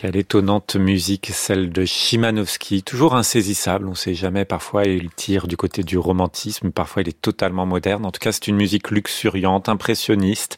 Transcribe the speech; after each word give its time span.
Quelle 0.00 0.16
étonnante 0.16 0.76
musique, 0.76 1.28
celle 1.30 1.68
de 1.68 1.84
Chimanovski, 1.84 2.82
toujours 2.82 3.16
insaisissable, 3.16 3.86
on 3.86 3.90
ne 3.90 3.94
sait 3.94 4.14
jamais, 4.14 4.46
parfois 4.46 4.84
il 4.84 5.10
tire 5.10 5.46
du 5.46 5.58
côté 5.58 5.82
du 5.82 5.98
romantisme, 5.98 6.70
parfois 6.70 7.02
il 7.02 7.10
est 7.10 7.20
totalement 7.20 7.66
moderne, 7.66 8.06
en 8.06 8.10
tout 8.10 8.18
cas 8.18 8.32
c'est 8.32 8.46
une 8.46 8.56
musique 8.56 8.90
luxuriante, 8.90 9.68
impressionniste, 9.68 10.56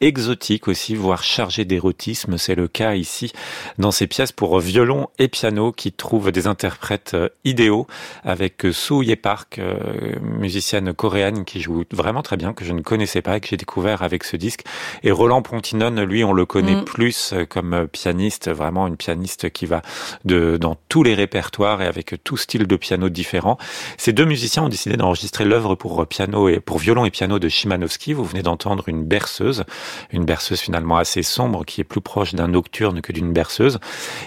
exotique 0.00 0.68
aussi, 0.68 0.94
voire 0.94 1.22
chargée 1.22 1.66
d'érotisme, 1.66 2.38
c'est 2.38 2.54
le 2.54 2.66
cas 2.66 2.94
ici 2.94 3.30
dans 3.76 3.90
ces 3.90 4.06
pièces 4.06 4.32
pour 4.32 4.58
violon 4.58 5.08
et 5.18 5.28
piano 5.28 5.70
qui 5.70 5.92
trouvent 5.92 6.32
des 6.32 6.46
interprètes 6.46 7.12
euh, 7.12 7.28
idéaux 7.44 7.86
avec 8.24 8.66
Soo 8.72 9.02
Ye 9.02 9.16
Park, 9.16 9.58
euh, 9.58 10.18
musicienne 10.22 10.94
coréenne 10.94 11.44
qui 11.44 11.60
joue 11.60 11.84
vraiment 11.92 12.22
très 12.22 12.38
bien, 12.38 12.54
que 12.54 12.64
je 12.64 12.72
ne 12.72 12.80
connaissais 12.80 13.20
pas 13.20 13.36
et 13.36 13.40
que 13.40 13.48
j'ai 13.48 13.58
découvert 13.58 14.02
avec 14.02 14.24
ce 14.24 14.38
disque, 14.38 14.64
et 15.02 15.10
Roland 15.10 15.42
Pontinon, 15.42 15.90
lui 16.06 16.24
on 16.24 16.32
le 16.32 16.46
connaît 16.46 16.76
mm. 16.76 16.84
plus 16.84 17.34
euh, 17.34 17.44
comme 17.44 17.86
pianiste, 17.88 18.48
vraiment 18.48 18.77
une 18.86 18.96
pianiste 18.96 19.50
qui 19.50 19.66
va 19.66 19.82
de, 20.24 20.56
dans 20.56 20.76
tous 20.88 21.02
les 21.02 21.14
répertoires 21.14 21.82
et 21.82 21.86
avec 21.86 22.14
tout 22.24 22.36
style 22.36 22.66
de 22.66 22.76
piano 22.76 23.08
différent. 23.08 23.58
Ces 23.96 24.12
deux 24.12 24.24
musiciens 24.24 24.64
ont 24.64 24.68
décidé 24.68 24.96
d'enregistrer 24.96 25.44
l'œuvre 25.44 25.74
pour 25.74 26.06
piano 26.06 26.48
et 26.48 26.60
pour 26.60 26.78
violon 26.78 27.04
et 27.04 27.10
piano 27.10 27.38
de 27.38 27.48
Chimanovski. 27.48 28.12
Vous 28.12 28.24
venez 28.24 28.42
d'entendre 28.42 28.88
une 28.88 29.04
berceuse, 29.04 29.64
une 30.12 30.24
berceuse 30.24 30.60
finalement 30.60 30.96
assez 30.96 31.22
sombre 31.22 31.64
qui 31.64 31.80
est 31.80 31.84
plus 31.84 32.00
proche 32.00 32.34
d'un 32.34 32.48
nocturne 32.48 33.00
que 33.00 33.12
d'une 33.12 33.32
berceuse. 33.32 33.78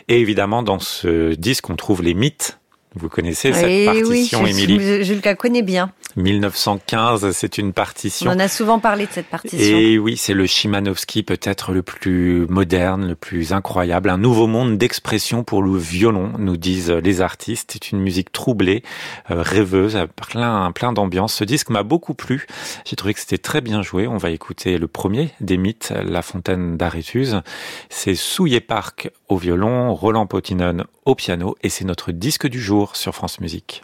Et 0.08 0.20
évidemment, 0.20 0.64
dans 0.64 0.80
ce 0.80 1.34
disque, 1.34 1.70
on 1.70 1.76
trouve 1.76 2.04
les 2.04 2.14
mythes 2.14 2.61
vous 2.94 3.08
connaissez 3.08 3.54
cette 3.54 3.86
partition, 3.86 4.46
Émilie 4.46 4.78
je, 4.80 5.04
je, 5.04 5.14
la 5.24 5.34
connais 5.36 5.62
bien. 5.62 5.94
1915, 6.18 7.32
c'est 7.32 7.58
une 7.58 7.72
partition. 7.72 8.30
On 8.30 8.34
en 8.34 8.40
a 8.40 8.50
souvent 8.50 8.80
parlé 8.80 9.06
de 9.06 9.12
cette 9.12 9.28
partition. 9.28 9.78
Et 9.78 9.98
oui, 9.98 10.18
c'est 10.18 10.34
le 10.34 10.46
Chimanovski 10.46 11.24
peut-être 11.24 11.72
le 11.72 11.84
plus 11.84 12.46
moderne, 12.50 13.08
le 13.08 13.16
plus 13.16 13.54
incroyable. 13.54 14.10
Un 14.10 14.18
nouveau 14.18 14.46
monde 14.46 14.78
d'expression 14.78 15.46
pour 15.46 15.64
le 15.64 15.78
violon, 15.78 16.34
nous 16.38 16.58
disent 16.58 16.92
les 16.92 17.22
artistes. 17.22 17.72
C'est 17.72 17.92
une 17.92 18.02
musique 18.02 18.34
troublée, 18.34 18.84
euh, 19.30 19.42
rêveuse, 19.42 19.98
plein, 20.18 20.70
plein 20.74 20.92
d'ambiance. 20.92 21.34
Ce 21.34 21.46
disque 21.46 21.70
m'a 21.70 21.84
beaucoup 21.84 22.14
plu. 22.14 22.46
J'ai 22.84 22.98
trouvé 22.98 23.14
que 23.14 23.22
c'était 23.22 23.38
très 23.38 23.62
bien 23.62 23.82
joué. 23.84 24.06
On 24.06 24.18
va 24.18 24.32
écouter 24.32 24.78
le 24.78 24.90
premier 24.90 25.32
des 25.40 25.56
mythes, 25.56 25.94
La 26.04 26.22
Fontaine 26.22 26.76
d'Aréthuse. 26.76 27.42
C'est 27.90 28.16
Souillé 28.16 28.60
Park 28.60 29.12
au 29.30 29.38
violon, 29.38 29.94
Roland 29.94 30.26
Potinon 30.26 30.84
au 31.06 31.16
piano 31.16 31.56
et 31.64 31.70
c'est 31.70 31.86
notre 31.86 32.12
disque 32.12 32.48
du 32.48 32.62
jour 32.62 32.81
sur 32.94 33.14
France 33.14 33.40
Musique. 33.40 33.84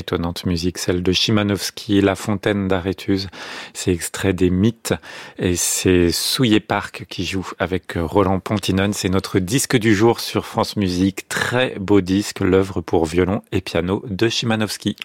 étonnante 0.00 0.46
musique, 0.46 0.78
celle 0.78 1.02
de 1.02 1.12
Chimanovski, 1.12 2.00
La 2.00 2.16
Fontaine 2.16 2.68
d'Arétuse. 2.68 3.28
C'est 3.74 3.92
extrait 3.92 4.32
des 4.32 4.50
mythes 4.50 4.94
et 5.38 5.56
c'est 5.56 6.10
Souillé 6.10 6.58
Park 6.58 7.04
qui 7.08 7.24
joue 7.24 7.48
avec 7.58 7.92
Roland 7.96 8.40
Pontinon. 8.40 8.90
C'est 8.92 9.10
notre 9.10 9.38
disque 9.38 9.76
du 9.76 9.94
jour 9.94 10.18
sur 10.20 10.46
France 10.46 10.76
Musique. 10.76 11.28
Très 11.28 11.76
beau 11.78 12.00
disque, 12.00 12.40
l'œuvre 12.40 12.80
pour 12.80 13.04
violon 13.04 13.42
et 13.52 13.60
piano 13.60 14.02
de 14.08 14.28
Chimanovski. 14.28 14.96